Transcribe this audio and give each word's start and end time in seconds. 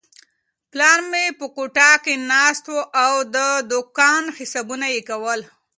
پلار 0.71 0.99
مې 1.09 1.25
په 1.39 1.45
کوټه 1.55 1.91
کې 2.03 2.13
ناست 2.31 2.65
و 2.69 2.75
او 3.03 3.13
د 3.35 3.37
دوکان 3.71 4.23
حسابونه 4.37 4.85
یې 4.93 5.01
کول. 5.09 5.39